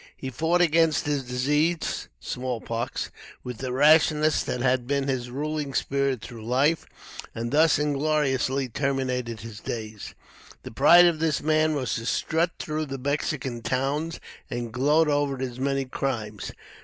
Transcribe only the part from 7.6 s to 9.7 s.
ingloriously terminated his